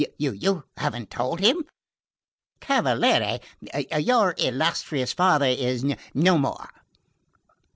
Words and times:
You 0.17 0.63
haven't 0.77 1.11
told 1.11 1.41
him? 1.41 1.63
Cavaliere, 2.59 3.39
your 3.99 4.33
illustrious 4.39 5.13
father 5.13 5.45
is 5.45 5.85
no 6.15 6.39
more." 6.39 6.71